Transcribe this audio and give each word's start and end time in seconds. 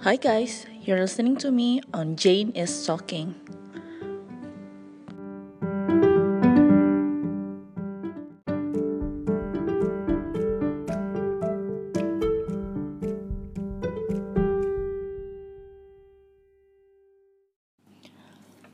Hi 0.00 0.16
guys, 0.16 0.64
you're 0.80 0.96
listening 0.96 1.36
to 1.44 1.52
me 1.52 1.84
on 1.92 2.16
Jane 2.16 2.56
is 2.56 2.72
Talking. 2.88 3.36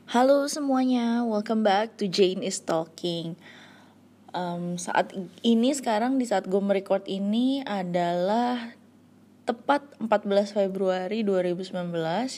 Halo 0.07 0.47
semuanya, 0.47 1.27
welcome 1.27 1.59
back 1.59 1.99
to 1.99 2.07
Jane 2.07 2.39
is 2.39 2.63
Talking. 2.63 3.35
Um, 4.31 4.79
saat 4.79 5.11
ini 5.43 5.75
sekarang 5.75 6.23
di 6.23 6.23
saat 6.23 6.47
gue 6.47 6.63
merecord 6.63 7.03
ini 7.03 7.67
adalah 7.67 8.79
tepat 9.47 9.95
14 10.03 10.51
Februari 10.51 11.23
2019 11.23 11.71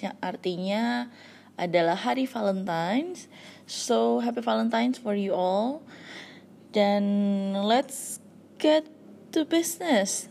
yang 0.06 0.16
artinya 0.22 1.10
adalah 1.58 1.98
hari 1.98 2.30
Valentine's. 2.30 3.26
So 3.66 4.22
happy 4.22 4.46
Valentine's 4.46 5.02
for 5.02 5.18
you 5.18 5.34
all. 5.34 5.82
Dan 6.70 7.58
let's 7.66 8.22
get 8.62 8.86
to 9.34 9.44
business. 9.44 10.30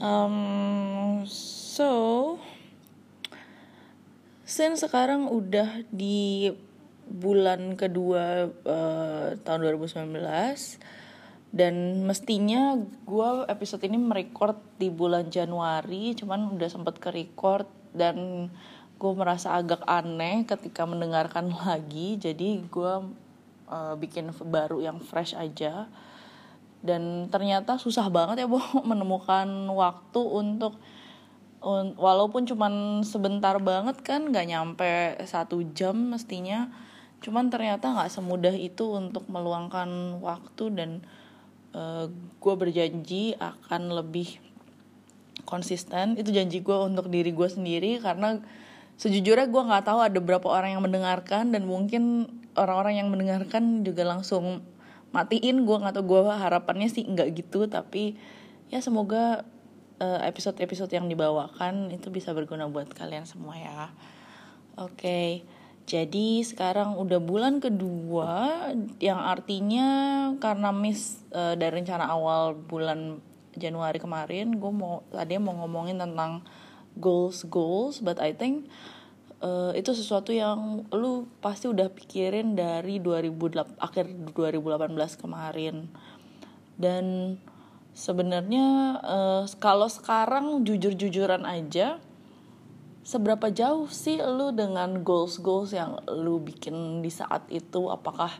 Um, 0.00 1.28
so 1.28 2.40
since 4.48 4.80
sekarang 4.80 5.28
udah 5.28 5.84
di 5.92 6.50
bulan 7.10 7.76
kedua 7.76 8.48
uh, 8.64 9.36
tahun 9.44 9.60
2019 9.76 10.10
dan 11.50 12.06
mestinya 12.06 12.78
gue 12.78 13.30
episode 13.50 13.82
ini 13.82 13.98
merecord 13.98 14.54
di 14.78 14.86
bulan 14.86 15.34
Januari 15.34 16.14
cuman 16.14 16.54
udah 16.54 16.70
sempet 16.70 17.02
ke 17.02 17.10
record 17.10 17.66
dan 17.90 18.46
gue 19.00 19.12
merasa 19.16 19.56
agak 19.56 19.80
aneh 19.88 20.44
ketika 20.44 20.84
mendengarkan 20.84 21.50
lagi. 21.66 22.20
Jadi 22.20 22.68
gue 22.68 22.92
uh, 23.66 23.94
bikin 23.96 24.30
baru 24.46 24.84
yang 24.84 25.00
fresh 25.00 25.32
aja. 25.32 25.88
Dan 26.80 27.28
ternyata 27.32 27.80
susah 27.80 28.06
banget 28.12 28.44
ya 28.44 28.48
bu 28.52 28.60
menemukan 28.84 29.48
waktu 29.72 30.20
untuk 30.20 30.76
un, 31.60 31.92
walaupun 31.96 32.44
cuman 32.48 33.04
sebentar 33.04 33.56
banget 33.60 34.00
kan 34.00 34.28
nggak 34.28 34.46
nyampe 34.46 34.92
satu 35.24 35.64
jam 35.72 36.12
mestinya. 36.12 36.68
Cuman 37.24 37.48
ternyata 37.48 37.90
nggak 37.90 38.12
semudah 38.12 38.52
itu 38.52 38.84
untuk 38.96 39.24
meluangkan 39.32 40.20
waktu 40.20 40.64
dan 40.76 40.90
uh, 41.74 42.06
gue 42.12 42.54
berjanji 42.56 43.34
akan 43.38 43.94
lebih 43.94 44.40
konsisten. 45.44 46.18
Itu 46.18 46.30
janji 46.30 46.62
gue 46.62 46.78
untuk 46.78 47.10
diri 47.10 47.30
gue 47.34 47.48
sendiri 47.48 47.98
karena 47.98 48.40
sejujurnya 49.00 49.48
gue 49.48 49.62
nggak 49.64 49.84
tahu 49.88 49.98
ada 50.04 50.18
berapa 50.20 50.44
orang 50.44 50.76
yang 50.76 50.84
mendengarkan 50.84 51.50
dan 51.54 51.64
mungkin 51.64 52.28
orang-orang 52.52 53.00
yang 53.00 53.08
mendengarkan 53.08 53.80
juga 53.80 54.04
langsung 54.04 54.60
matiin 55.10 55.64
gue 55.64 55.76
nggak 55.80 55.96
tahu 55.96 56.04
gue 56.06 56.22
harapannya 56.28 56.86
sih 56.86 57.02
nggak 57.02 57.34
gitu 57.34 57.66
tapi 57.66 58.14
ya 58.70 58.78
semoga 58.78 59.42
eh, 59.98 60.20
episode-episode 60.28 60.92
yang 60.94 61.08
dibawakan 61.10 61.90
itu 61.90 62.12
bisa 62.12 62.30
berguna 62.36 62.68
buat 62.68 62.92
kalian 62.92 63.24
semua 63.24 63.56
ya. 63.58 63.90
Oke. 64.78 64.94
okay. 64.94 65.59
Jadi 65.90 66.46
sekarang 66.46 66.94
udah 66.94 67.18
bulan 67.18 67.58
kedua 67.58 68.70
yang 69.02 69.18
artinya 69.18 69.88
karena 70.38 70.70
miss 70.70 71.18
uh, 71.34 71.58
dari 71.58 71.82
rencana 71.82 72.06
awal 72.06 72.54
bulan 72.54 73.18
Januari 73.58 73.98
kemarin 73.98 74.54
gue 74.54 74.70
mau 74.70 75.02
tadi 75.10 75.34
mau 75.42 75.50
ngomongin 75.58 75.98
tentang 75.98 76.46
goals 76.94 77.42
goals 77.42 77.98
but 77.98 78.22
I 78.22 78.30
think 78.30 78.70
uh, 79.42 79.74
itu 79.74 79.90
sesuatu 79.90 80.30
yang 80.30 80.86
lu 80.94 81.26
pasti 81.42 81.66
udah 81.66 81.90
pikirin 81.90 82.54
dari 82.54 83.02
2008 83.02 83.82
akhir 83.82 84.06
2018 84.30 84.94
kemarin. 85.18 85.90
Dan 86.78 87.34
sebenarnya 87.98 88.96
uh, 89.02 89.44
kalau 89.58 89.90
sekarang 89.90 90.62
jujur-jujuran 90.62 91.42
aja 91.42 91.98
seberapa 93.00 93.48
jauh 93.48 93.88
sih 93.88 94.20
lu 94.20 94.52
dengan 94.52 95.00
goals 95.00 95.40
goals 95.40 95.72
yang 95.72 95.96
lu 96.08 96.40
bikin 96.40 97.00
di 97.00 97.08
saat 97.08 97.48
itu? 97.48 97.88
Apakah 97.88 98.32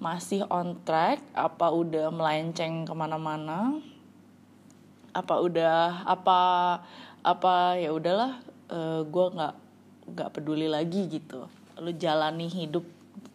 masih 0.00 0.48
on 0.48 0.80
track? 0.82 1.20
Apa 1.36 1.70
udah 1.70 2.08
melenceng 2.08 2.88
ke 2.88 2.92
mana-mana? 2.96 3.78
Apa 5.12 5.44
udah 5.44 6.08
apa 6.08 6.40
apa 7.22 7.76
ya 7.78 7.92
udahlah 7.92 8.40
uh, 8.72 9.04
gue 9.04 9.26
nggak 9.36 9.54
nggak 10.16 10.30
peduli 10.32 10.66
lagi 10.66 11.06
gitu. 11.12 11.46
Lu 11.78 11.92
jalani 11.94 12.48
hidup 12.48 12.84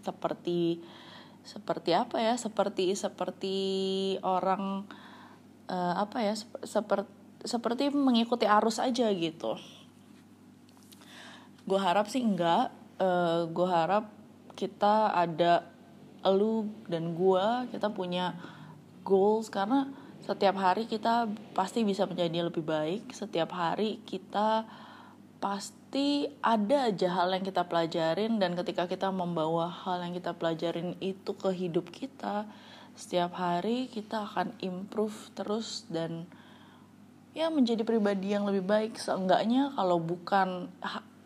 seperti 0.01 0.81
seperti 1.45 1.93
apa 1.93 2.17
ya? 2.17 2.33
Seperti 2.33 2.97
seperti 2.97 3.57
orang 4.25 4.89
uh, 5.69 5.93
apa 6.01 6.25
ya? 6.25 6.33
Seperti 6.65 7.13
seperti 7.37 7.93
mengikuti 7.93 8.49
arus 8.49 8.81
aja 8.81 9.13
gitu 9.13 9.76
gue 11.67 11.79
harap 11.79 12.07
sih 12.07 12.23
enggak. 12.23 12.71
Uh, 12.97 13.05
eh, 13.05 13.41
gue 13.51 13.67
harap 13.67 14.09
kita 14.57 15.13
ada 15.13 15.67
lu 16.25 16.67
dan 16.89 17.13
gue 17.13 17.45
kita 17.69 17.91
punya 17.91 18.33
goals. 19.03 19.51
Karena 19.51 19.91
setiap 20.23 20.57
hari 20.57 20.89
kita 20.89 21.29
pasti 21.53 21.83
bisa 21.83 22.07
menjadi 22.07 22.47
lebih 22.47 22.63
baik. 22.63 23.11
Setiap 23.13 23.53
hari 23.53 24.01
kita 24.07 24.65
pasti 25.37 26.25
ada 26.41 26.89
aja 26.89 27.13
hal 27.13 27.35
yang 27.35 27.45
kita 27.45 27.67
pelajarin. 27.67 28.39
Dan 28.39 28.57
ketika 28.57 28.89
kita 28.89 29.11
membawa 29.13 29.69
hal 29.69 30.01
yang 30.01 30.17
kita 30.17 30.33
pelajarin 30.33 30.97
itu 31.03 31.35
ke 31.37 31.53
hidup 31.53 31.91
kita 31.91 32.49
setiap 32.97 33.37
hari 33.37 33.85
kita 33.93 34.25
akan 34.25 34.57
improve 34.57 35.13
terus 35.37 35.85
dan 35.85 36.25
ya 37.37 37.53
menjadi 37.53 37.85
pribadi 37.85 38.33
yang 38.33 38.49
lebih 38.49 38.65
baik. 38.65 38.97
Seenggaknya 38.97 39.69
kalau 39.77 40.01
bukan 40.01 40.73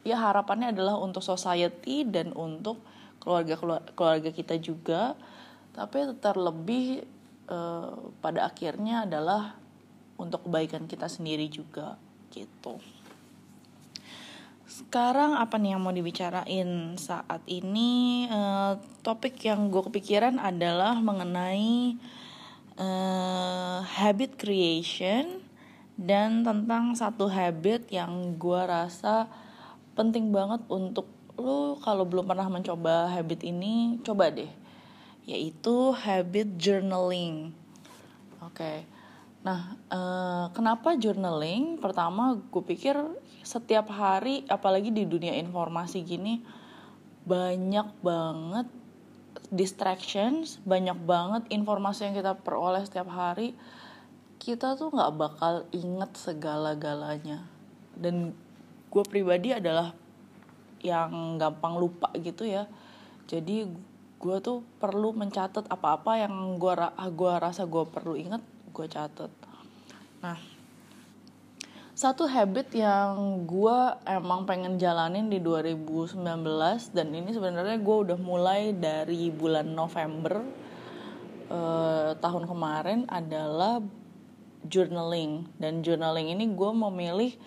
ya 0.02 0.18
harapannya 0.18 0.74
adalah 0.74 0.98
untuk 0.98 1.22
society 1.22 2.06
dan 2.06 2.34
untuk 2.34 2.82
keluarga 3.22 3.56
keluarga 3.94 4.30
kita 4.34 4.58
juga. 4.58 5.14
Tapi 5.72 6.18
terlebih 6.20 7.06
eh, 7.48 7.94
pada 8.20 8.50
akhirnya 8.50 9.08
adalah 9.08 9.56
untuk 10.20 10.46
kebaikan 10.46 10.86
kita 10.86 11.08
sendiri 11.08 11.48
juga 11.48 11.96
gitu. 12.34 12.78
Sekarang 14.72 15.36
apa 15.36 15.60
nih 15.60 15.76
yang 15.76 15.84
mau 15.84 15.92
dibicarain 15.92 16.96
saat 16.96 17.44
ini? 17.46 18.26
Eh, 18.26 18.74
topik 19.06 19.38
yang 19.44 19.68
gue 19.70 19.84
kepikiran 19.92 20.42
adalah 20.42 20.98
mengenai 20.98 21.96
eh, 22.80 23.80
habit 23.84 24.40
creation 24.40 25.44
dan 26.02 26.42
tentang 26.42 26.98
satu 26.98 27.30
habit 27.30 27.92
yang 27.94 28.40
gue 28.42 28.62
rasa 28.64 29.30
penting 29.94 30.32
banget 30.32 30.64
untuk 30.72 31.10
lu 31.40 31.80
kalau 31.82 32.04
belum 32.06 32.28
pernah 32.28 32.48
mencoba 32.48 33.12
habit 33.12 33.42
ini 33.48 34.00
coba 34.06 34.32
deh. 34.32 34.50
Yaitu 35.26 35.94
habit 35.94 36.58
journaling. 36.58 37.54
Oke. 38.42 38.58
Okay. 38.58 38.78
nah 39.42 39.74
uh, 39.90 40.54
kenapa 40.54 40.94
journaling? 40.98 41.82
Pertama 41.82 42.38
gue 42.38 42.64
pikir 42.66 42.94
setiap 43.42 43.90
hari 43.90 44.46
apalagi 44.46 44.94
di 44.94 45.10
dunia 45.10 45.34
informasi 45.34 46.06
gini 46.06 46.46
banyak 47.26 47.90
banget 48.06 48.70
distractions 49.50 50.62
banyak 50.64 50.96
banget 51.04 51.44
informasi 51.50 52.10
yang 52.10 52.16
kita 52.16 52.38
peroleh 52.38 52.86
setiap 52.86 53.10
hari. 53.12 53.58
Kita 54.42 54.74
tuh 54.74 54.90
nggak 54.90 55.14
bakal 55.18 55.70
inget 55.70 56.18
segala-galanya. 56.18 57.46
Dan 57.94 58.34
gue 58.92 59.04
pribadi 59.08 59.56
adalah 59.56 59.96
yang 60.84 61.40
gampang 61.40 61.80
lupa 61.80 62.12
gitu 62.20 62.44
ya. 62.44 62.68
Jadi 63.32 63.64
gue 64.22 64.38
tuh 64.44 64.62
perlu 64.78 65.16
mencatat 65.16 65.66
apa-apa 65.72 66.28
yang 66.28 66.60
gue 66.60 66.74
gua 67.16 67.34
rasa 67.42 67.66
gue 67.66 67.88
perlu 67.88 68.20
inget 68.20 68.44
gue 68.76 68.86
catat. 68.92 69.32
Nah 70.20 70.38
satu 72.02 72.26
habit 72.26 72.74
yang 72.74 73.46
gue 73.46 73.78
emang 74.10 74.50
pengen 74.50 74.82
jalanin 74.82 75.30
di 75.30 75.38
2019 75.38 76.18
dan 76.98 77.08
ini 77.14 77.30
sebenarnya 77.30 77.78
gue 77.78 77.98
udah 78.10 78.18
mulai 78.18 78.74
dari 78.74 79.30
bulan 79.30 79.70
November 79.70 80.42
eh, 81.46 82.12
tahun 82.18 82.50
kemarin 82.50 83.06
adalah 83.06 83.86
journaling. 84.66 85.46
Dan 85.62 85.86
journaling 85.86 86.34
ini 86.34 86.50
gue 86.50 86.72
memilih 86.74 87.38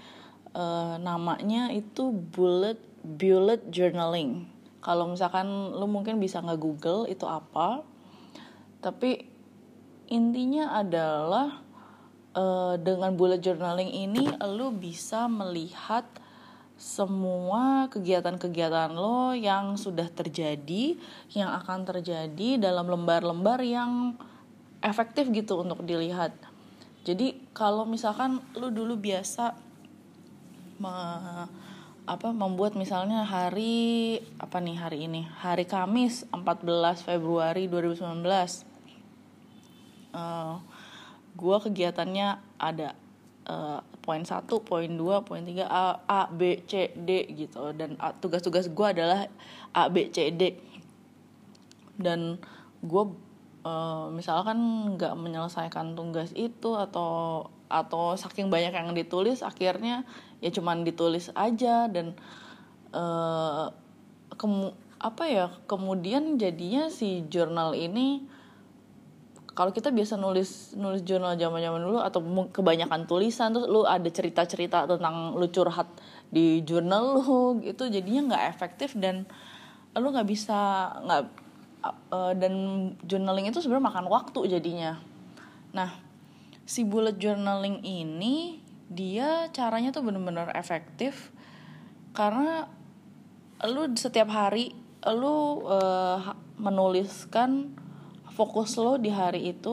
uh, 0.54 0.96
namanya 1.02 1.68
itu 1.74 2.10
bullet 2.10 2.80
bullet 3.04 3.60
journaling 3.68 4.48
kalau 4.80 5.12
misalkan 5.12 5.46
lu 5.76 5.84
mungkin 5.84 6.16
bisa 6.22 6.40
nggak 6.40 6.60
google 6.62 7.04
itu 7.04 7.28
apa 7.28 7.84
tapi 8.80 9.28
intinya 10.08 10.76
adalah 10.76 11.64
uh, 12.36 12.76
dengan 12.80 13.12
bullet 13.16 13.40
journaling 13.40 13.88
ini 13.90 14.24
lu 14.52 14.72
bisa 14.74 15.28
melihat 15.28 16.04
semua 16.74 17.86
kegiatan-kegiatan 17.88 18.90
lo 18.92 19.30
yang 19.32 19.78
sudah 19.78 20.10
terjadi, 20.10 20.98
yang 21.32 21.54
akan 21.54 21.86
terjadi 21.86 22.58
dalam 22.58 22.90
lembar-lembar 22.90 23.62
yang 23.62 24.18
efektif 24.82 25.30
gitu 25.30 25.62
untuk 25.62 25.86
dilihat. 25.86 26.34
Jadi 27.06 27.38
kalau 27.54 27.86
misalkan 27.86 28.42
lo 28.58 28.74
dulu 28.74 28.98
biasa 28.98 29.54
me, 30.84 30.96
apa 32.04 32.28
membuat 32.36 32.76
misalnya 32.76 33.24
hari 33.24 34.20
apa 34.36 34.60
nih 34.60 34.76
hari 34.76 35.08
ini? 35.08 35.24
Hari 35.24 35.64
Kamis 35.64 36.28
14 36.28 37.00
Februari 37.00 37.64
2019 37.64 38.74
uh, 40.12 40.60
gue 41.34 41.56
kegiatannya 41.66 42.38
ada 42.60 42.94
uh, 43.50 43.80
poin 44.04 44.22
satu, 44.22 44.62
poin 44.62 44.86
dua, 44.86 45.24
poin 45.24 45.42
tiga 45.42 45.66
A, 45.66 45.98
A, 46.06 46.22
B, 46.30 46.62
C, 46.68 46.92
D 46.94 47.26
gitu. 47.34 47.74
Dan 47.74 47.98
tugas-tugas 48.22 48.70
gue 48.70 48.86
adalah 48.86 49.26
A, 49.74 49.88
B, 49.90 50.12
C, 50.12 50.30
D. 50.30 50.54
Dan 51.98 52.38
gue 52.84 53.04
uh, 53.64 54.12
misalkan 54.12 54.56
nggak 54.94 55.16
menyelesaikan 55.16 55.96
tugas 55.98 56.30
itu 56.36 56.76
atau 56.76 57.48
atau 57.66 58.14
saking 58.14 58.52
banyak 58.52 58.70
yang 58.70 58.92
ditulis 58.94 59.40
akhirnya 59.42 60.04
ya 60.38 60.52
cuman 60.52 60.84
ditulis 60.84 61.32
aja 61.34 61.88
dan 61.88 62.14
uh, 62.92 63.72
kemu 64.36 64.76
apa 65.00 65.24
ya 65.28 65.46
kemudian 65.68 66.36
jadinya 66.40 66.88
si 66.88 67.24
jurnal 67.28 67.76
ini 67.76 68.24
kalau 69.54 69.70
kita 69.70 69.94
biasa 69.94 70.18
nulis 70.18 70.74
nulis 70.74 71.06
jurnal 71.06 71.38
zaman 71.38 71.62
zaman 71.62 71.80
dulu 71.86 71.98
atau 72.02 72.20
kebanyakan 72.50 73.06
tulisan 73.06 73.54
terus 73.54 73.70
lu 73.70 73.86
ada 73.86 74.06
cerita 74.10 74.42
cerita 74.44 74.84
tentang 74.84 75.38
lu 75.38 75.46
curhat 75.48 75.86
di 76.28 76.60
jurnal 76.66 77.22
lu 77.22 77.38
gitu 77.66 77.86
jadinya 77.88 78.34
nggak 78.34 78.44
efektif 78.50 78.98
dan 78.98 79.24
lu 79.94 80.10
nggak 80.10 80.26
bisa 80.26 80.90
nggak 81.06 81.43
uh, 82.10 82.32
dan 82.36 82.54
journaling 83.04 83.50
itu 83.50 83.60
sebenarnya 83.60 83.88
makan 83.92 84.06
waktu 84.08 84.40
jadinya. 84.48 85.00
Nah 85.76 85.90
si 86.64 86.86
bullet 86.86 87.20
journaling 87.20 87.84
ini 87.84 88.64
dia 88.88 89.52
caranya 89.52 89.92
tuh 89.92 90.04
bener-bener 90.04 90.48
efektif 90.56 91.32
karena 92.16 92.68
lu 93.64 93.92
setiap 93.96 94.28
hari 94.32 94.72
lu 95.04 95.64
uh, 95.68 96.32
menuliskan 96.56 97.76
fokus 98.32 98.80
lo 98.80 98.96
di 98.96 99.12
hari 99.12 99.52
itu 99.52 99.72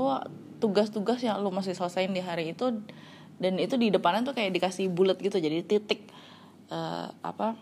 tugas-tugas 0.60 1.24
yang 1.24 1.40
lo 1.40 1.50
masih 1.50 1.74
selesaiin 1.74 2.14
di 2.14 2.22
hari 2.22 2.54
itu 2.54 2.84
dan 3.42 3.58
itu 3.58 3.74
di 3.80 3.90
depannya 3.90 4.22
tuh 4.28 4.36
kayak 4.38 4.54
dikasih 4.54 4.92
bulat 4.94 5.18
gitu 5.18 5.42
jadi 5.42 5.66
titik 5.66 6.12
uh, 6.70 7.10
apa 7.26 7.58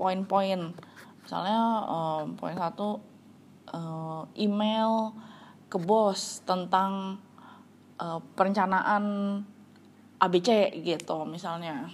poin-poin. 0.00 0.72
Misalnya 1.20 1.60
um, 1.86 2.34
poin 2.34 2.56
satu 2.56 3.04
uh, 3.74 4.26
email 4.38 5.14
ke 5.70 5.78
bos 5.78 6.42
tentang 6.42 7.22
uh, 8.02 8.18
perencanaan 8.34 9.04
ABC 10.20 10.82
gitu 10.82 11.24
misalnya. 11.24 11.88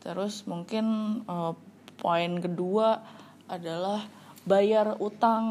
Terus 0.00 0.44
mungkin 0.48 0.84
uh, 1.28 1.52
poin 2.00 2.40
kedua 2.40 3.00
adalah 3.48 4.04
bayar 4.44 5.00
utang 5.00 5.44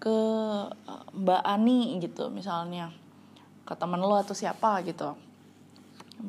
ke 0.00 0.18
Mbak 1.12 1.42
Ani 1.44 2.00
gitu 2.00 2.32
misalnya. 2.32 2.92
Ke 3.68 3.76
teman 3.76 4.00
lo 4.00 4.16
atau 4.16 4.32
siapa 4.32 4.80
gitu. 4.84 5.16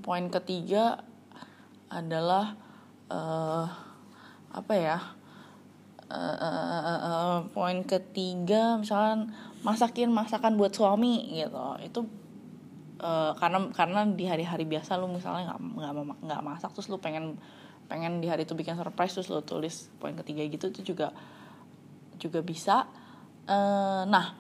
Poin 0.04 0.28
ketiga 0.28 1.04
adalah 1.90 2.54
uh, 3.10 3.66
apa 4.50 4.74
ya 4.76 4.98
uh, 6.10 6.38
uh, 6.42 7.02
uh, 7.06 7.38
poin 7.54 7.86
ketiga 7.86 8.82
misalnya 8.82 9.30
masakin 9.62 10.10
masakan 10.10 10.58
buat 10.58 10.74
suami 10.74 11.38
gitu. 11.38 11.62
Itu 11.86 12.02
uh, 13.00 13.32
karena 13.40 13.72
karena 13.72 14.02
di 14.10 14.26
hari-hari 14.28 14.68
biasa 14.68 15.00
lu 15.00 15.08
misalnya 15.08 15.54
nggak 15.56 15.60
nggak 15.80 15.94
nggak 16.26 16.42
masak 16.44 16.72
terus 16.76 16.92
lu 16.92 17.00
pengen 17.00 17.40
pengen 17.90 18.22
di 18.22 18.30
hari 18.30 18.46
itu 18.46 18.54
bikin 18.54 18.78
surprise 18.78 19.18
terus 19.18 19.34
lu 19.34 19.42
tulis 19.42 19.90
poin 19.98 20.14
ketiga 20.14 20.46
gitu 20.46 20.70
itu 20.70 20.94
juga 20.94 21.16
juga 22.20 22.40
bisa. 22.44 22.86
Uh, 23.50 24.06
nah 24.06 24.38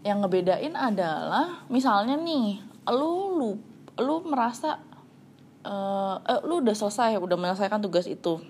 yang 0.00 0.22
ngebedain 0.22 0.72
adalah 0.72 1.66
misalnya 1.68 2.16
nih 2.16 2.62
lu 2.88 3.36
lu 3.36 3.50
lu 3.98 4.16
merasa 4.24 4.80
uh, 5.66 6.16
eh, 6.22 6.40
lu 6.46 6.62
udah 6.62 6.72
selesai 6.72 7.18
udah 7.18 7.36
menyelesaikan 7.36 7.82
tugas 7.82 8.06
itu. 8.06 8.40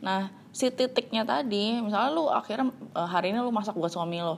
Nah 0.00 0.41
si 0.52 0.68
titiknya 0.68 1.24
tadi 1.24 1.80
misalnya 1.80 2.10
lu 2.12 2.28
akhirnya 2.28 2.68
uh, 2.92 3.08
hari 3.08 3.32
ini 3.32 3.40
lu 3.40 3.48
masak 3.48 3.72
buat 3.72 3.88
suami 3.88 4.20
lo 4.20 4.36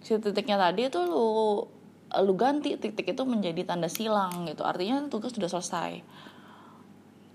si 0.00 0.16
titiknya 0.16 0.56
tadi 0.56 0.88
itu 0.88 1.00
lu 1.04 1.68
lu 2.16 2.32
ganti 2.32 2.80
titik 2.80 3.12
itu 3.12 3.22
menjadi 3.28 3.68
tanda 3.68 3.88
silang 3.92 4.48
gitu. 4.48 4.64
Artinya 4.64 5.04
tugas 5.12 5.36
sudah 5.36 5.50
selesai. 5.52 6.00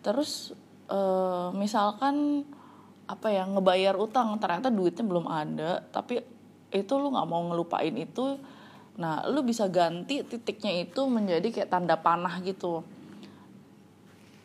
Terus 0.01 0.57
uh, 0.89 1.53
misalkan 1.53 2.47
apa 3.03 3.29
ya 3.29 3.43
ngebayar 3.45 3.93
utang 3.99 4.39
ternyata 4.39 4.71
duitnya 4.71 5.03
belum 5.03 5.27
ada 5.27 5.83
tapi 5.91 6.23
itu 6.71 6.93
lu 6.95 7.11
nggak 7.11 7.27
mau 7.27 7.43
ngelupain 7.51 7.91
itu 7.99 8.39
nah 8.95 9.27
lu 9.27 9.43
bisa 9.43 9.67
ganti 9.67 10.23
titiknya 10.23 10.87
itu 10.87 11.03
menjadi 11.03 11.51
kayak 11.51 11.69
tanda 11.69 11.99
panah 11.99 12.39
gitu 12.47 12.79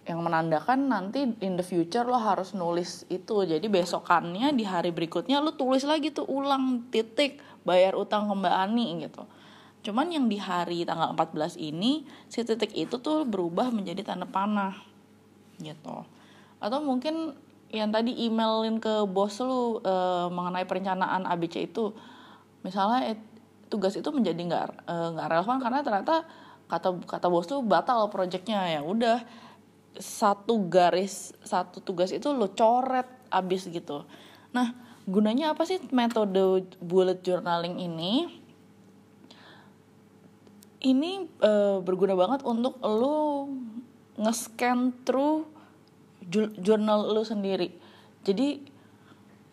yang 0.09 0.25
menandakan 0.25 0.89
nanti 0.89 1.37
in 1.45 1.61
the 1.61 1.63
future 1.63 2.09
lo 2.09 2.17
harus 2.17 2.57
nulis 2.57 3.05
itu. 3.13 3.45
Jadi 3.45 3.69
besokannya 3.69 4.57
di 4.57 4.65
hari 4.65 4.89
berikutnya 4.89 5.45
lo 5.45 5.53
tulis 5.53 5.85
lagi 5.85 6.09
tuh 6.09 6.25
ulang 6.25 6.89
titik 6.89 7.45
bayar 7.69 7.93
utang 7.93 8.25
ke 8.25 8.35
Mbak 8.35 8.57
Ani 8.57 9.05
gitu. 9.05 9.29
Cuman 9.85 10.09
yang 10.09 10.25
di 10.27 10.41
hari 10.41 10.89
tanggal 10.89 11.13
14 11.13 11.61
ini 11.61 12.09
si 12.33 12.41
titik 12.41 12.73
itu 12.73 12.97
tuh 12.99 13.29
berubah 13.29 13.69
menjadi 13.69 14.09
tanda 14.09 14.25
panah 14.25 14.81
gitu. 15.61 16.09
Atau 16.57 16.81
mungkin 16.81 17.37
yang 17.69 17.93
tadi 17.93 18.17
emailin 18.25 18.81
ke 18.81 19.05
bos 19.05 19.37
lu 19.45 19.85
uh, 19.85 20.33
mengenai 20.33 20.65
perencanaan 20.65 21.29
ABC 21.29 21.69
itu 21.69 21.93
misalnya 22.65 23.13
eh, 23.13 23.19
tugas 23.69 23.93
itu 23.93 24.09
menjadi 24.09 24.41
nggak 24.41 24.89
eh, 24.89 25.09
nggak 25.13 25.27
uh, 25.29 25.33
relevan 25.37 25.61
karena 25.61 25.85
ternyata 25.85 26.25
kata 26.69 26.97
kata 27.05 27.27
bos 27.29 27.45
tuh 27.45 27.61
batal 27.61 28.09
proyeknya 28.09 28.73
ya 28.73 28.81
udah 28.81 29.21
satu 29.99 30.71
garis 30.71 31.35
satu 31.43 31.83
tugas 31.83 32.15
itu 32.15 32.31
lo 32.31 32.55
coret 32.55 33.07
abis 33.29 33.69
gitu. 33.69 34.07
Nah 34.55 34.73
gunanya 35.05 35.53
apa 35.53 35.67
sih 35.67 35.83
metode 35.91 36.65
bullet 36.81 37.21
journaling 37.21 37.83
ini? 37.83 38.41
Ini 40.79 41.27
uh, 41.43 41.83
berguna 41.83 42.15
banget 42.15 42.47
untuk 42.47 42.79
lo 42.87 43.51
nge-scan 44.15 44.95
through 45.03 45.47
jurnal 46.63 47.11
lu 47.11 47.27
sendiri. 47.27 47.75
Jadi 48.23 48.63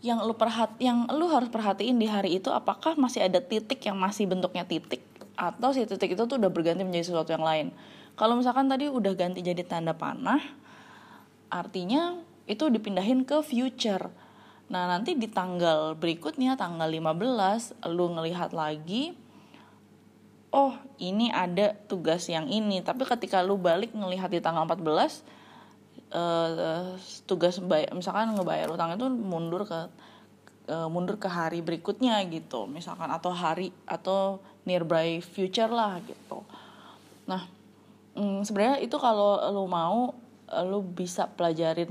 yang 0.06 0.22
lu 0.22 0.38
perhat 0.38 0.78
yang 0.78 1.10
lu 1.10 1.26
harus 1.34 1.50
perhatiin 1.50 1.98
di 1.98 2.06
hari 2.06 2.38
itu 2.38 2.54
apakah 2.54 2.94
masih 2.94 3.26
ada 3.26 3.42
titik 3.42 3.82
yang 3.82 3.98
masih 3.98 4.30
bentuknya 4.30 4.62
titik 4.62 5.02
atau 5.34 5.74
si 5.74 5.82
titik 5.90 6.14
itu 6.14 6.24
tuh 6.30 6.38
udah 6.38 6.54
berganti 6.54 6.86
menjadi 6.86 7.10
sesuatu 7.10 7.34
yang 7.34 7.42
lain 7.42 7.68
kalau 8.16 8.40
misalkan 8.40 8.72
tadi 8.72 8.88
udah 8.88 9.12
ganti 9.16 9.44
jadi 9.44 9.64
tanda 9.68 9.92
panah 9.92 10.40
artinya 11.52 12.20
itu 12.46 12.70
dipindahin 12.72 13.26
ke 13.28 13.42
future. 13.42 14.10
Nah 14.72 14.90
nanti 14.90 15.14
di 15.14 15.30
tanggal 15.30 15.94
berikutnya 15.94 16.58
tanggal 16.58 16.90
15 16.90 17.86
lu 17.94 18.06
ngelihat 18.18 18.56
lagi 18.56 19.14
oh 20.56 20.74
ini 20.98 21.30
ada 21.30 21.76
tugas 21.86 22.26
yang 22.32 22.48
ini. 22.48 22.82
Tapi 22.82 23.04
ketika 23.06 23.44
lu 23.44 23.60
balik 23.60 23.92
ngelihat 23.92 24.32
di 24.32 24.40
tanggal 24.42 24.66
14 24.66 24.82
uh, 26.16 26.96
tugas 27.26 27.60
misalkan 27.94 28.32
ngebayar 28.34 28.72
utang 28.72 28.96
itu 28.96 29.06
mundur 29.12 29.68
ke 29.68 29.80
mundur 30.90 31.22
ke 31.22 31.30
hari 31.30 31.62
berikutnya 31.62 32.18
gitu. 32.26 32.66
Misalkan 32.66 33.14
atau 33.14 33.30
hari 33.30 33.70
atau 33.86 34.42
nearby 34.66 35.22
future 35.22 35.70
lah 35.70 36.02
gitu. 36.02 36.42
Nah 37.30 37.46
mm, 38.16 38.48
sebenarnya 38.48 38.80
itu 38.82 38.96
kalau 38.98 39.38
lo 39.52 39.68
mau 39.68 40.16
lo 40.46 40.80
bisa 40.86 41.26
pelajarin 41.34 41.90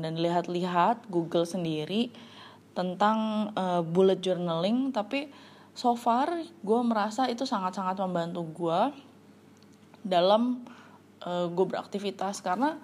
dan 0.00 0.16
lihat-lihat 0.16 1.04
Google 1.12 1.44
sendiri 1.44 2.08
tentang 2.72 3.50
uh, 3.54 3.84
bullet 3.84 4.18
journaling. 4.24 4.90
Tapi 4.90 5.28
so 5.76 5.92
far 5.94 6.32
gue 6.42 6.80
merasa 6.80 7.28
itu 7.28 7.44
sangat-sangat 7.44 8.00
membantu 8.00 8.42
gue 8.50 8.80
dalam 10.00 10.64
uh, 11.22 11.46
gue 11.52 11.66
beraktivitas. 11.68 12.40
Karena 12.40 12.80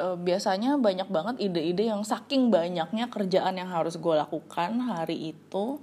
uh, 0.00 0.16
biasanya 0.16 0.80
banyak 0.80 1.08
banget 1.12 1.36
ide-ide 1.44 1.92
yang 1.92 2.02
saking 2.02 2.48
banyaknya 2.48 3.12
kerjaan 3.12 3.60
yang 3.60 3.68
harus 3.68 4.00
gue 4.00 4.14
lakukan 4.16 4.80
hari 4.80 5.36
itu. 5.36 5.78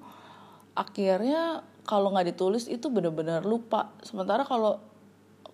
Akhirnya 0.74 1.62
kalau 1.86 2.10
nggak 2.14 2.34
ditulis 2.34 2.66
itu 2.66 2.90
bener-bener 2.90 3.46
lupa. 3.46 3.94
Sementara 4.02 4.42
kalau 4.42 4.91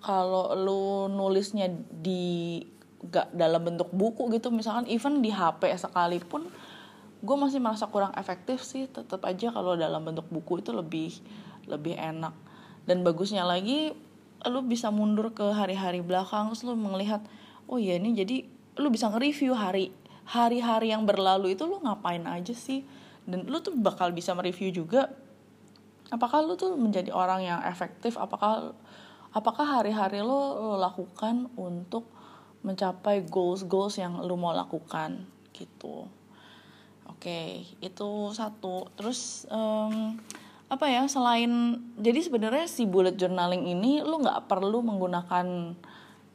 kalau 0.02 0.54
lu 0.54 0.84
nulisnya 1.10 1.70
di 1.90 2.62
gak 3.08 3.34
dalam 3.34 3.62
bentuk 3.62 3.94
buku 3.94 4.30
gitu 4.34 4.50
misalkan 4.50 4.90
even 4.90 5.22
di 5.22 5.30
HP 5.30 5.70
sekalipun 5.78 6.50
gue 7.22 7.36
masih 7.38 7.58
merasa 7.58 7.90
kurang 7.90 8.14
efektif 8.14 8.62
sih 8.62 8.86
tetap 8.86 9.26
aja 9.26 9.50
kalau 9.50 9.74
dalam 9.74 10.06
bentuk 10.06 10.30
buku 10.30 10.62
itu 10.62 10.70
lebih 10.70 11.10
lebih 11.66 11.98
enak. 11.98 12.34
Dan 12.88 13.02
bagusnya 13.04 13.44
lagi 13.44 13.92
lu 14.46 14.62
bisa 14.64 14.94
mundur 14.94 15.34
ke 15.34 15.44
hari-hari 15.44 16.00
belakang 16.06 16.54
terus 16.54 16.62
lu 16.62 16.78
melihat 16.78 17.26
oh 17.66 17.82
iya 17.82 17.98
ini 17.98 18.14
jadi 18.14 18.46
lu 18.78 18.94
bisa 18.94 19.10
nge-review 19.10 19.58
hari 19.58 19.90
hari-hari 20.30 20.94
yang 20.94 21.04
berlalu 21.10 21.58
itu 21.58 21.66
lu 21.66 21.82
ngapain 21.82 22.22
aja 22.30 22.54
sih? 22.54 22.86
Dan 23.28 23.50
lu 23.50 23.60
tuh 23.60 23.76
bakal 23.76 24.14
bisa 24.14 24.32
mereview 24.38 24.70
juga 24.72 25.12
apakah 26.14 26.46
lu 26.46 26.54
tuh 26.56 26.78
menjadi 26.78 27.12
orang 27.12 27.44
yang 27.44 27.60
efektif? 27.66 28.16
Apakah 28.16 28.78
apakah 29.38 29.80
hari-hari 29.80 30.26
lo, 30.26 30.58
lo 30.58 30.76
lakukan 30.82 31.46
untuk 31.54 32.10
mencapai 32.66 33.22
goals 33.30 33.70
goals 33.70 34.02
yang 34.02 34.18
lu 34.26 34.34
mau 34.34 34.58
lakukan? 34.58 35.30
Gitu. 35.54 36.10
Oke 37.06 37.64
itu 37.80 38.10
satu. 38.34 38.90
Terus 38.98 39.46
um, 39.54 40.18
apa 40.68 40.86
ya 40.90 41.08
selain 41.08 41.80
jadi 41.96 42.20
sebenarnya 42.26 42.66
si 42.68 42.84
bullet 42.84 43.16
journaling 43.16 43.64
ini 43.70 44.04
lu 44.04 44.20
nggak 44.20 44.52
perlu 44.52 44.84
menggunakan 44.84 45.78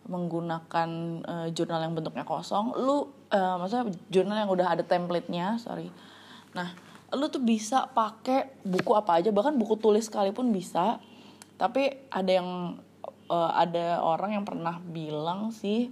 menggunakan 0.02 0.90
uh, 1.22 1.48
jurnal 1.52 1.82
yang 1.82 1.94
bentuknya 1.98 2.24
kosong. 2.24 2.72
Lu 2.78 3.10
uh, 3.30 3.56
maksudnya 3.58 3.90
jurnal 4.08 4.46
yang 4.46 4.50
udah 4.50 4.78
ada 4.78 4.82
template-nya 4.86 5.58
sorry. 5.58 5.90
Nah 6.54 6.72
lu 7.12 7.28
tuh 7.28 7.44
bisa 7.44 7.92
pakai 7.92 8.56
buku 8.64 8.96
apa 8.96 9.20
aja 9.20 9.28
bahkan 9.28 9.52
buku 9.58 9.76
tulis 9.76 10.08
sekalipun 10.08 10.48
bisa. 10.50 10.98
Tapi 11.60 12.08
ada 12.10 12.32
yang 12.32 12.80
uh, 13.32 13.50
ada 13.56 14.04
orang 14.04 14.36
yang 14.36 14.44
pernah 14.44 14.76
bilang 14.84 15.48
sih 15.56 15.88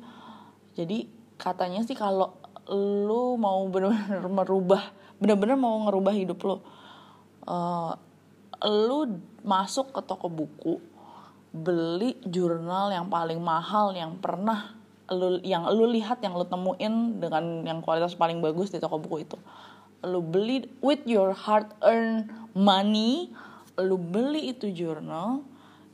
jadi 0.76 1.08
katanya 1.40 1.80
sih 1.80 1.96
kalau 1.96 2.36
lu 2.68 3.40
mau 3.40 3.64
benar-benar 3.72 4.28
merubah 4.28 4.82
benar-benar 5.16 5.56
mau 5.56 5.88
ngerubah 5.88 6.12
hidup 6.12 6.38
lu 6.44 6.56
uh, 7.48 7.96
lu 8.68 9.00
masuk 9.40 9.96
ke 9.96 10.00
toko 10.04 10.28
buku 10.28 10.76
beli 11.50 12.14
jurnal 12.28 12.92
yang 12.92 13.08
paling 13.08 13.40
mahal 13.40 13.90
yang 13.96 14.20
pernah 14.20 14.76
lu 15.10 15.42
yang 15.42 15.66
lu 15.74 15.90
lihat 15.90 16.22
yang 16.22 16.38
lu 16.38 16.46
temuin 16.46 17.18
dengan 17.18 17.66
yang 17.66 17.82
kualitas 17.82 18.14
paling 18.14 18.38
bagus 18.38 18.70
di 18.70 18.78
toko 18.78 19.02
buku 19.02 19.26
itu. 19.26 19.34
Lu 20.06 20.22
beli 20.22 20.70
with 20.78 21.02
your 21.02 21.34
hard 21.34 21.66
earned 21.82 22.30
money 22.54 23.34
lu 23.80 23.96
beli 23.98 24.54
itu 24.54 24.70
jurnal 24.70 25.42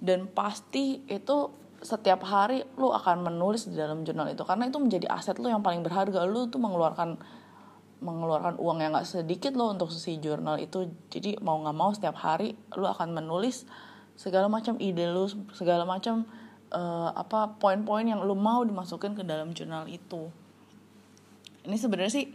dan 0.00 0.28
pasti 0.28 1.00
itu 1.08 1.50
setiap 1.80 2.24
hari 2.24 2.64
lu 2.80 2.92
akan 2.92 3.22
menulis 3.24 3.68
di 3.68 3.76
dalam 3.76 4.02
jurnal 4.02 4.32
itu. 4.32 4.42
Karena 4.42 4.68
itu 4.68 4.80
menjadi 4.80 5.06
aset 5.12 5.36
lu 5.38 5.48
yang 5.52 5.60
paling 5.60 5.84
berharga. 5.84 6.24
Lu 6.24 6.48
tuh 6.48 6.60
mengeluarkan 6.60 7.20
mengeluarkan 7.96 8.60
uang 8.60 8.78
yang 8.84 8.92
gak 8.92 9.08
sedikit 9.08 9.56
lo 9.56 9.72
untuk 9.72 9.88
si 9.88 10.20
jurnal 10.20 10.60
itu. 10.60 10.88
Jadi 11.08 11.40
mau 11.40 11.56
nggak 11.64 11.76
mau 11.76 11.90
setiap 11.96 12.16
hari 12.20 12.52
lu 12.76 12.84
akan 12.84 13.16
menulis 13.16 13.64
segala 14.16 14.48
macam 14.48 14.76
ide 14.80 15.08
lu 15.08 15.28
segala 15.52 15.84
macam 15.84 16.24
uh, 16.72 17.12
apa 17.12 17.56
poin-poin 17.60 18.04
yang 18.04 18.24
lu 18.24 18.36
mau 18.36 18.64
dimasukin 18.64 19.16
ke 19.16 19.24
dalam 19.24 19.52
jurnal 19.52 19.88
itu. 19.88 20.28
Ini 21.64 21.76
sebenarnya 21.76 22.12
sih 22.12 22.26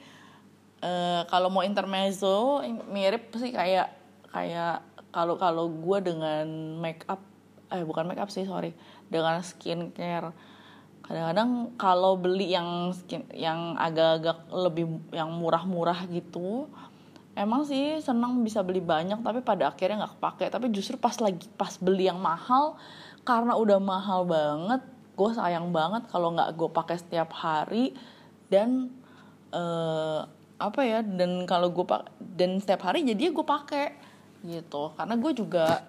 uh, 0.86 1.26
kalau 1.30 1.50
mau 1.54 1.66
intermezzo 1.66 2.62
mirip 2.90 3.34
sih 3.38 3.54
kayak 3.54 3.94
kayak 4.34 4.86
kalau 5.12 5.36
kalau 5.36 5.66
gue 5.68 5.98
dengan 6.02 6.48
make 6.80 7.04
up 7.10 7.31
eh 7.72 7.84
bukan 7.88 8.06
make 8.06 8.20
up 8.20 8.30
sih 8.30 8.44
sorry. 8.44 8.76
Dengan 9.08 9.40
skincare. 9.40 10.36
Kadang-kadang 11.02 11.76
kalau 11.76 12.16
beli 12.16 12.54
yang 12.54 12.94
skin 12.94 13.26
yang 13.34 13.76
agak-agak 13.76 14.48
lebih 14.54 14.86
yang 15.12 15.34
murah-murah 15.34 16.08
gitu 16.08 16.70
emang 17.36 17.64
sih 17.64 18.04
senang 18.04 18.44
bisa 18.44 18.60
beli 18.62 18.84
banyak 18.84 19.24
tapi 19.24 19.40
pada 19.40 19.72
akhirnya 19.72 20.06
nggak 20.06 20.14
kepake. 20.20 20.46
Tapi 20.52 20.66
justru 20.72 20.96
pas 21.00 21.16
lagi 21.20 21.48
pas 21.56 21.72
beli 21.80 22.08
yang 22.08 22.20
mahal 22.20 22.76
karena 23.24 23.56
udah 23.56 23.80
mahal 23.80 24.26
banget 24.28 24.82
gue 25.12 25.30
sayang 25.36 25.70
banget 25.70 26.08
kalau 26.10 26.34
nggak 26.34 26.56
gue 26.56 26.70
pakai 26.72 26.98
setiap 27.00 27.32
hari. 27.36 27.96
Dan 28.52 28.92
uh, 29.56 30.28
apa 30.62 30.82
ya 30.86 31.02
dan 31.02 31.50
kalau 31.50 31.74
gue 31.74 31.88
pak 31.88 32.12
dan 32.20 32.62
setiap 32.62 32.86
hari 32.86 33.08
jadi 33.08 33.32
gue 33.32 33.46
pakai 33.46 33.96
gitu. 34.44 34.92
Karena 34.96 35.16
gue 35.16 35.32
juga 35.32 35.88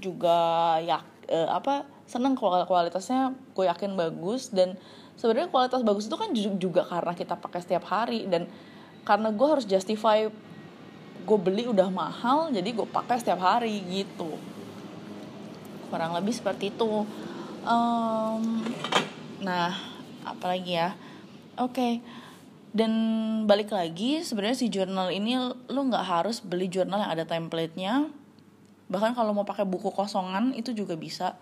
juga 0.00 0.78
ya 0.80 1.02
uh, 1.28 1.48
apa 1.52 1.84
seneng 2.08 2.34
kualitasnya 2.34 3.36
gue 3.52 3.64
yakin 3.68 3.94
bagus. 3.94 4.50
Dan 4.50 4.80
sebenarnya 5.14 5.52
kualitas 5.52 5.84
bagus 5.84 6.08
itu 6.08 6.16
kan 6.16 6.32
juga 6.34 6.82
karena 6.88 7.12
kita 7.12 7.36
pakai 7.36 7.60
setiap 7.60 7.84
hari. 7.86 8.24
Dan 8.26 8.48
karena 9.04 9.28
gue 9.32 9.48
harus 9.48 9.68
justify 9.68 10.26
gue 11.28 11.38
beli 11.38 11.68
udah 11.68 11.92
mahal 11.92 12.48
jadi 12.48 12.72
gue 12.72 12.88
pakai 12.88 13.20
setiap 13.20 13.44
hari 13.44 13.84
gitu. 13.84 14.40
Kurang 15.92 16.16
lebih 16.16 16.32
seperti 16.32 16.72
itu. 16.72 17.04
Um, 17.68 18.64
nah 19.44 19.76
apalagi 20.24 20.80
ya? 20.80 20.96
Oke 21.58 21.74
okay. 21.74 21.92
dan 22.70 22.92
balik 23.50 23.74
lagi 23.74 24.22
sebenarnya 24.22 24.56
si 24.56 24.70
jurnal 24.70 25.10
ini 25.10 25.34
lo 25.66 25.80
nggak 25.90 26.06
harus 26.06 26.38
beli 26.38 26.70
jurnal 26.70 27.02
yang 27.02 27.12
ada 27.18 27.26
template-nya 27.26 28.06
bahkan 28.88 29.12
kalau 29.12 29.36
mau 29.36 29.44
pakai 29.44 29.68
buku 29.68 29.92
kosongan 29.92 30.56
itu 30.56 30.72
juga 30.72 30.96
bisa. 30.96 31.36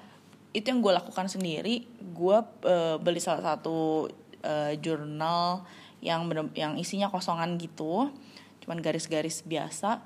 Itu 0.50 0.74
yang 0.74 0.82
gue 0.82 0.92
lakukan 0.94 1.30
sendiri. 1.30 1.86
Gue 2.14 2.38
uh, 2.42 2.96
beli 2.98 3.22
salah 3.22 3.54
satu 3.54 4.10
uh, 4.42 4.72
jurnal 4.82 5.62
yang 6.02 6.26
bener, 6.26 6.50
yang 6.58 6.74
isinya 6.76 7.08
kosongan 7.08 7.56
gitu. 7.56 8.10
Cuman 8.62 8.82
garis-garis 8.82 9.46
biasa. 9.46 10.02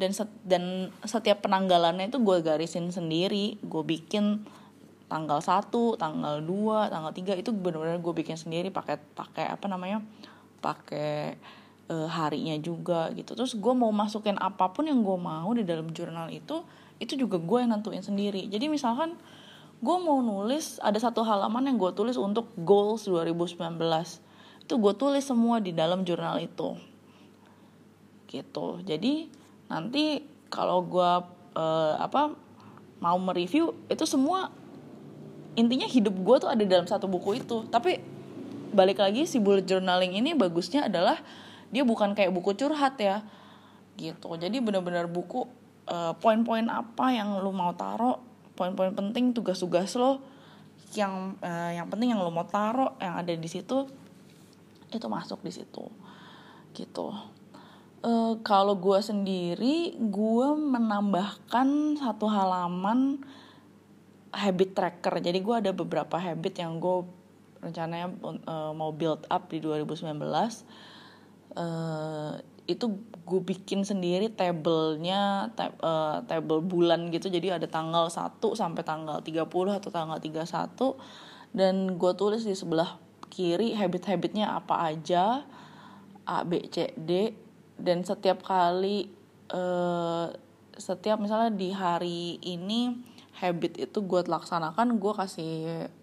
Dan 0.00 0.16
set, 0.16 0.32
dan 0.42 0.88
setiap 1.04 1.44
penanggalannya 1.44 2.08
itu 2.08 2.18
gue 2.18 2.42
garisin 2.42 2.90
sendiri. 2.90 3.60
Gue 3.62 3.84
bikin 3.86 4.42
tanggal 5.06 5.42
1, 5.42 5.70
tanggal 5.98 6.40
2, 6.42 6.92
tanggal 6.94 7.12
3 7.12 7.42
itu 7.42 7.50
benar-benar 7.52 8.00
gue 8.00 8.14
bikin 8.14 8.34
sendiri. 8.40 8.72
Pakai 8.72 8.98
pakai 9.14 9.46
apa 9.46 9.68
namanya? 9.68 10.00
Pakai 10.64 11.36
e, 11.90 11.94
harinya 12.06 12.54
juga 12.62 13.10
gitu. 13.18 13.34
Terus 13.34 13.58
gue 13.58 13.74
mau 13.74 13.90
masukin 13.90 14.38
apa 14.38 14.70
pun 14.70 14.86
yang 14.86 15.02
gue 15.02 15.18
mau 15.18 15.50
di 15.50 15.66
dalam 15.66 15.90
jurnal 15.90 16.30
itu 16.30 16.62
itu 17.02 17.18
juga 17.18 17.42
gue 17.42 17.58
yang 17.66 17.74
nentuin 17.74 18.04
sendiri. 18.06 18.46
Jadi 18.46 18.70
misalkan 18.70 19.18
gue 19.82 19.96
mau 19.98 20.22
nulis 20.22 20.78
ada 20.78 20.96
satu 21.02 21.26
halaman 21.26 21.66
yang 21.66 21.76
gue 21.80 21.90
tulis 21.96 22.14
untuk 22.14 22.52
goals 22.62 23.08
2019 23.08 23.58
itu 24.60 24.74
gue 24.78 24.94
tulis 24.94 25.24
semua 25.26 25.58
di 25.58 25.74
dalam 25.74 26.06
jurnal 26.06 26.38
itu. 26.38 26.78
Gitu. 28.30 28.66
Jadi 28.86 29.26
nanti 29.66 30.22
kalau 30.46 30.86
gue 30.86 31.12
uh, 31.58 31.94
apa 31.98 32.30
mau 33.02 33.18
mereview 33.18 33.74
itu 33.90 34.04
semua 34.06 34.52
intinya 35.58 35.88
hidup 35.90 36.14
gue 36.14 36.36
tuh 36.46 36.50
ada 36.52 36.62
dalam 36.62 36.86
satu 36.86 37.10
buku 37.10 37.42
itu. 37.42 37.66
Tapi 37.66 37.98
balik 38.70 39.02
lagi 39.02 39.26
si 39.26 39.42
bullet 39.42 39.66
journaling 39.66 40.14
ini 40.14 40.36
bagusnya 40.38 40.86
adalah 40.86 41.18
dia 41.70 41.86
bukan 41.86 42.12
kayak 42.14 42.34
buku 42.34 42.54
curhat 42.58 42.98
ya 42.98 43.22
gitu. 43.98 44.34
Jadi 44.34 44.58
benar-benar 44.58 45.06
buku 45.06 45.46
uh, 45.90 46.14
poin-poin 46.18 46.66
apa 46.70 47.14
yang 47.14 47.38
lu 47.42 47.50
mau 47.54 47.74
taruh 47.74 48.18
poin-poin 48.58 48.92
penting 48.92 49.32
tugas-tugas 49.32 49.96
lo 49.96 50.20
yang 50.92 51.38
uh, 51.40 51.70
yang 51.72 51.86
penting 51.86 52.12
yang 52.12 52.20
lo 52.20 52.34
mau 52.34 52.44
taruh 52.44 52.98
yang 52.98 53.16
ada 53.16 53.30
di 53.30 53.48
situ 53.48 53.86
itu 54.90 55.06
masuk 55.06 55.40
di 55.46 55.52
situ 55.54 55.86
gitu. 56.74 57.14
Uh, 58.00 58.40
kalau 58.40 58.80
gue 58.80 58.96
sendiri 59.04 59.92
gue 59.96 60.48
menambahkan 60.56 62.00
satu 62.00 62.26
halaman 62.26 63.20
habit 64.32 64.70
tracker. 64.72 65.20
Jadi 65.20 65.38
gue 65.42 65.54
ada 65.54 65.70
beberapa 65.74 66.16
habit 66.16 66.64
yang 66.64 66.80
gue 66.80 67.06
rencananya 67.60 68.08
uh, 68.48 68.72
mau 68.72 68.90
build 68.94 69.28
up 69.28 69.52
di 69.52 69.60
2019 69.60 70.16
uh, 71.56 72.34
itu 72.70 72.86
gue 73.26 73.40
bikin 73.42 73.82
sendiri 73.82 74.30
tabelnya 74.30 75.50
tab, 75.58 75.74
uh, 75.82 76.22
table 76.26 76.62
bulan 76.62 77.10
gitu. 77.10 77.26
Jadi 77.26 77.50
ada 77.50 77.66
tanggal 77.66 78.06
1 78.06 78.38
sampai 78.38 78.82
tanggal 78.86 79.18
30 79.22 79.46
atau 79.50 79.90
tanggal 79.90 80.18
31 80.18 80.46
dan 81.50 81.98
gue 81.98 82.12
tulis 82.14 82.46
di 82.46 82.54
sebelah 82.54 82.98
kiri 83.30 83.74
habit-habitnya 83.74 84.54
apa 84.54 84.90
aja 84.90 85.42
A 86.26 86.46
B 86.46 86.62
C 86.70 86.94
D. 86.94 87.34
Dan 87.80 88.04
setiap 88.04 88.44
kali 88.44 89.08
uh, 89.50 90.30
setiap 90.76 91.18
misalnya 91.18 91.50
di 91.54 91.68
hari 91.74 92.38
ini 92.44 93.08
habit 93.40 93.80
itu 93.80 93.98
gue 94.04 94.20
laksanakan 94.28 95.00
gue 95.00 95.12
kasih 95.16 95.54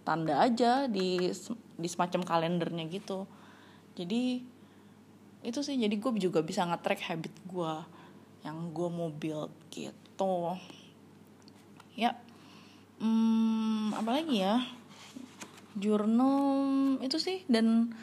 tanda 0.02 0.42
aja 0.42 0.90
di 0.90 1.30
di 1.78 1.88
semacam 1.88 2.26
kalendernya 2.26 2.90
gitu. 2.90 3.30
Jadi 3.94 4.42
itu 5.46 5.60
sih 5.62 5.78
jadi 5.78 5.94
gue 5.94 6.12
juga 6.18 6.42
bisa 6.42 6.66
nge-track 6.66 7.02
habit 7.14 7.34
gue 7.46 7.74
yang 8.46 8.72
gue 8.72 8.90
mau 8.90 9.12
build 9.12 9.54
gitu. 9.70 10.58
Ya 11.98 12.18
hmm, 13.02 13.98
apa 13.98 14.22
lagi 14.22 14.42
ya? 14.42 14.64
Journal 15.78 16.98
itu 17.06 17.22
sih 17.22 17.46
dan 17.46 17.94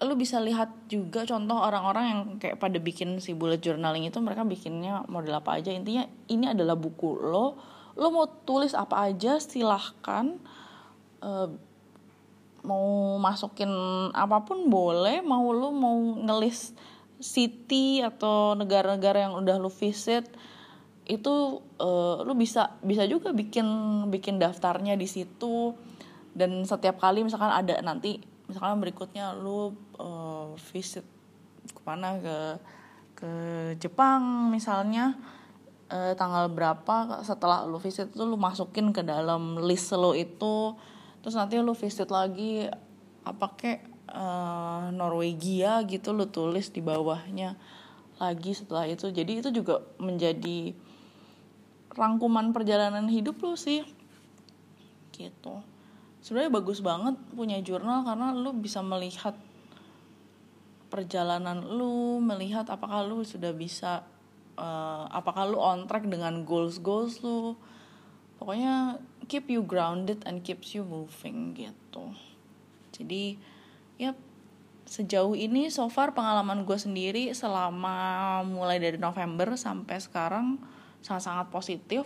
lu 0.00 0.16
bisa 0.16 0.40
lihat 0.40 0.72
juga 0.88 1.28
contoh 1.28 1.60
orang-orang 1.60 2.04
yang 2.08 2.20
kayak 2.40 2.56
pada 2.56 2.80
bikin 2.80 3.20
si 3.20 3.36
bullet 3.36 3.60
journaling 3.60 4.08
itu 4.08 4.16
mereka 4.24 4.48
bikinnya 4.48 5.04
model 5.12 5.36
apa 5.36 5.60
aja. 5.60 5.68
Intinya 5.68 6.08
ini 6.32 6.48
adalah 6.48 6.72
buku 6.72 7.20
lo. 7.20 7.60
Lo 8.00 8.08
mau 8.08 8.24
tulis 8.48 8.72
apa 8.72 9.12
aja 9.12 9.36
silahkan 9.36 10.40
uh, 11.20 11.52
mau 12.60 13.16
masukin 13.16 13.70
apa 14.12 14.44
pun 14.44 14.68
boleh 14.68 15.24
mau 15.24 15.48
lo 15.52 15.72
mau 15.72 15.96
ngelis 15.96 16.76
city 17.20 18.00
atau 18.00 18.56
negara-negara 18.56 19.28
yang 19.28 19.36
udah 19.36 19.56
lo 19.60 19.68
visit 19.68 20.28
itu 21.10 21.58
uh, 21.82 22.22
lu 22.22 22.38
bisa 22.38 22.78
bisa 22.86 23.02
juga 23.10 23.34
bikin 23.34 23.66
bikin 24.14 24.38
daftarnya 24.38 24.94
di 24.94 25.10
situ. 25.10 25.74
Dan 26.30 26.62
setiap 26.62 27.02
kali 27.02 27.26
misalkan 27.26 27.50
ada 27.50 27.82
nanti 27.82 28.22
misalkan 28.46 28.78
berikutnya 28.78 29.34
lu 29.34 29.74
uh, 29.98 30.54
visit 30.70 31.02
ke 31.66 31.82
mana 31.82 32.22
ke 32.22 32.36
ke 33.18 33.30
Jepang 33.82 34.48
misalnya 34.54 35.18
uh, 35.90 36.14
tanggal 36.14 36.46
berapa 36.46 37.26
setelah 37.26 37.66
lu 37.66 37.82
visit 37.82 38.14
itu 38.14 38.22
lu 38.22 38.38
masukin 38.38 38.94
ke 38.94 39.02
dalam 39.02 39.58
list 39.58 39.90
lo 39.92 40.14
itu 40.14 40.78
terus 41.20 41.36
nanti 41.36 41.60
lu 41.60 41.76
visit 41.76 42.08
lagi 42.08 42.68
apa 43.24 43.46
kek 43.56 43.78
uh, 44.10 44.90
Norwegia 44.90 45.84
gitu 45.86 46.16
lu 46.16 46.26
tulis 46.28 46.72
di 46.72 46.82
bawahnya 46.82 47.56
lagi 48.20 48.52
setelah 48.52 48.84
itu. 48.84 49.08
Jadi 49.08 49.40
itu 49.40 49.48
juga 49.48 49.80
menjadi 49.96 50.76
rangkuman 51.96 52.52
perjalanan 52.52 53.08
hidup 53.08 53.40
lu 53.40 53.56
sih. 53.56 53.82
Gitu. 55.16 55.54
Sebenarnya 56.20 56.52
bagus 56.52 56.84
banget 56.84 57.16
punya 57.32 57.56
jurnal 57.64 58.04
karena 58.04 58.36
lu 58.36 58.52
bisa 58.52 58.84
melihat 58.84 59.32
perjalanan 60.92 61.64
lu 61.64 62.18
melihat 62.20 62.66
apakah 62.66 63.06
lu 63.06 63.22
sudah 63.22 63.54
bisa 63.54 64.04
uh, 64.58 65.06
apakah 65.08 65.48
lu 65.48 65.56
on 65.56 65.88
track 65.88 66.04
dengan 66.04 66.44
goals 66.44 66.76
goals 66.84 67.24
lu. 67.24 67.56
Pokoknya 68.36 69.00
keep 69.30 69.46
you 69.46 69.62
grounded 69.62 70.26
and 70.26 70.42
keeps 70.42 70.74
you 70.74 70.82
moving 70.82 71.54
gitu. 71.54 72.10
Jadi 72.90 73.38
ya 73.94 74.18
sejauh 74.90 75.38
ini 75.38 75.70
so 75.70 75.86
far 75.86 76.10
pengalaman 76.10 76.66
gue 76.66 76.74
sendiri 76.74 77.30
selama 77.30 78.42
mulai 78.42 78.82
dari 78.82 78.98
November 78.98 79.54
sampai 79.54 80.02
sekarang 80.02 80.58
sangat-sangat 80.98 81.46
positif 81.54 82.02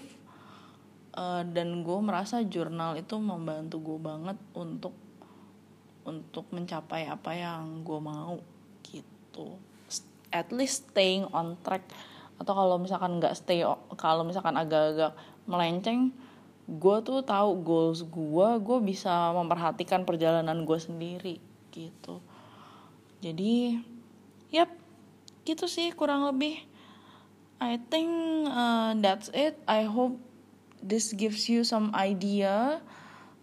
uh, 1.17 1.41
dan 1.49 1.81
gue 1.81 1.99
merasa 2.05 2.45
jurnal 2.45 3.01
itu 3.01 3.17
membantu 3.17 3.81
gue 3.81 3.99
banget 4.05 4.37
untuk 4.53 4.93
untuk 6.05 6.45
mencapai 6.53 7.09
apa 7.09 7.33
yang 7.33 7.81
gue 7.81 8.01
mau 8.05 8.37
gitu. 8.85 9.57
At 10.29 10.53
least 10.53 10.93
staying 10.93 11.25
on 11.33 11.57
track. 11.65 11.89
Atau 12.37 12.53
kalau 12.53 12.77
misalkan 12.77 13.17
nggak 13.17 13.33
stay 13.33 13.65
kalau 13.97 14.29
misalkan 14.29 14.61
agak-agak 14.61 15.17
melenceng 15.49 16.13
gue 16.65 16.97
tuh 17.05 17.21
tahu 17.21 17.61
goals 17.61 18.01
gue 18.09 18.49
gue 18.61 18.79
bisa 18.81 19.33
memperhatikan 19.37 20.09
perjalanan 20.09 20.65
gue 20.65 20.79
sendiri 20.81 21.37
gitu. 21.71 22.25
Jadi 23.21 23.81
yap 24.49 24.73
gitu 25.45 25.69
sih 25.69 25.93
kurang 25.93 26.25
lebih. 26.25 26.57
I 27.61 27.81
think 27.93 28.09
uh, 28.49 28.97
that's 28.97 29.29
it. 29.37 29.61
I 29.69 29.85
hope 29.85 30.17
this 30.81 31.13
gives 31.13 31.49
you 31.49 31.65
some 31.65 31.93
idea. 31.93 32.81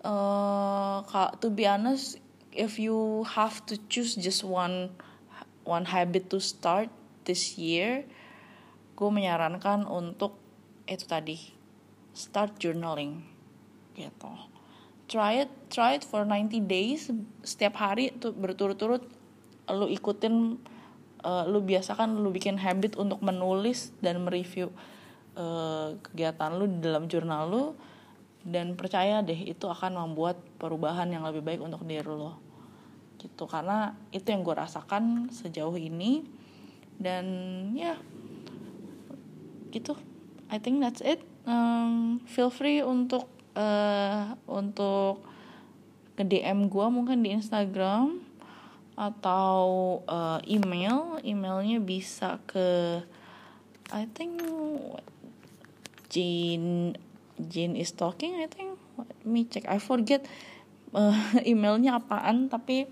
Uh, 0.01 1.05
to 1.37 1.53
be 1.53 1.69
honest 1.69 2.17
if 2.51 2.81
you 2.81 3.23
have 3.23 3.63
to 3.69 3.77
choose 3.85 4.17
just 4.17 4.43
one 4.43 4.91
one 5.63 5.85
habit 5.85 6.25
to 6.25 6.41
start 6.41 6.89
this 7.23 7.55
year 7.55 8.03
gue 8.97 9.09
menyarankan 9.09 9.85
untuk 9.87 10.37
itu 10.89 11.05
tadi 11.05 11.60
start 12.11 12.59
journaling 12.59 13.23
gitu. 13.95 14.31
Try 15.11 15.43
it 15.43 15.51
try 15.67 15.99
it 15.99 16.07
for 16.07 16.23
90 16.23 16.63
days 16.67 17.11
setiap 17.43 17.75
hari 17.79 18.15
tuh 18.15 18.31
berturut-turut 18.31 19.03
lu 19.71 19.87
ikutin 19.87 20.59
uh, 21.23 21.43
lu 21.47 21.63
biasakan 21.63 22.19
lu 22.19 22.31
bikin 22.33 22.59
habit 22.59 22.97
untuk 22.99 23.19
menulis 23.23 23.95
dan 24.03 24.23
mereview 24.23 24.71
uh, 25.35 25.95
kegiatan 25.99 26.51
lu 26.55 26.65
di 26.67 26.79
dalam 26.83 27.07
jurnal 27.07 27.43
lu 27.47 27.63
dan 28.41 28.73
percaya 28.73 29.21
deh 29.21 29.37
itu 29.37 29.69
akan 29.69 30.01
membuat 30.01 30.41
perubahan 30.57 31.05
yang 31.13 31.21
lebih 31.21 31.45
baik 31.45 31.61
untuk 31.61 31.85
diri 31.85 32.09
lo 32.09 32.41
gitu 33.21 33.45
karena 33.45 33.93
itu 34.09 34.33
yang 34.33 34.41
gue 34.41 34.55
rasakan 34.57 35.29
sejauh 35.29 35.77
ini 35.77 36.25
dan 36.97 37.25
ya 37.77 37.93
yeah, 37.93 37.97
gitu. 39.69 39.93
I 40.51 40.57
think 40.59 40.81
that's 40.81 41.05
it 41.05 41.21
um, 41.45 42.21
feel 42.27 42.49
free 42.53 42.81
untuk 42.81 43.25
uh, 43.55 44.35
untuk 44.45 45.23
ke 46.15 46.23
DM 46.27 46.69
gue 46.69 46.87
mungkin 46.91 47.23
di 47.23 47.33
Instagram 47.33 48.21
atau 48.99 49.59
uh, 50.05 50.39
email. 50.45 51.17
Emailnya 51.25 51.81
bisa 51.81 52.37
ke 52.45 52.99
I 53.91 54.07
think 54.13 54.39
Jane 56.11 56.95
Jane 57.39 57.75
is 57.79 57.95
talking 57.95 58.37
I 58.37 58.47
think. 58.51 58.77
Let 58.99 59.25
me 59.25 59.47
check. 59.49 59.65
I 59.65 59.81
forget 59.81 60.27
uh, 60.93 61.17
emailnya 61.51 61.97
apaan 61.97 62.51
tapi 62.51 62.85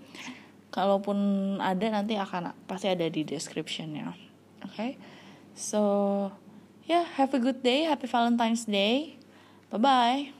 kalaupun 0.70 1.18
ada 1.58 1.86
nanti 1.90 2.14
akan 2.14 2.54
pasti 2.66 2.90
ada 2.90 3.06
di 3.06 3.22
descriptionnya. 3.22 4.14
Oke 4.60 4.74
okay? 4.74 4.90
so 5.56 5.80
yeah 6.90 7.06
have 7.14 7.32
a 7.34 7.38
good 7.38 7.62
day. 7.62 7.86
Happy 7.86 8.10
Valentine's 8.10 8.66
Day. 8.66 9.14
Bye 9.70 9.78
bye 9.78 10.39